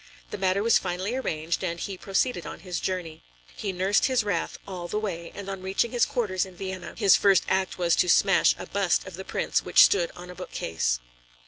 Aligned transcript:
The 0.31 0.37
matter 0.39 0.63
was 0.63 0.79
finally 0.79 1.13
arranged, 1.13 1.63
and 1.63 1.79
he 1.79 1.95
proceeded 1.95 2.43
on 2.43 2.61
his 2.61 2.79
journey. 2.79 3.21
He 3.55 3.71
nursed 3.71 4.05
his 4.05 4.23
wrath 4.23 4.57
all 4.67 4.87
the 4.87 4.97
way, 4.97 5.31
and 5.35 5.47
on 5.47 5.61
reaching 5.61 5.91
his 5.91 6.07
quarters 6.07 6.43
in 6.43 6.55
Vienna, 6.55 6.95
his 6.97 7.15
first 7.15 7.43
act 7.47 7.77
was 7.77 7.95
to 7.97 8.09
smash 8.09 8.55
a 8.57 8.65
bust 8.65 9.05
of 9.05 9.13
the 9.13 9.23
Prince 9.23 9.61
which 9.63 9.83
stood 9.85 10.09
on 10.15 10.31
a 10.31 10.35
bookcase. 10.35 10.99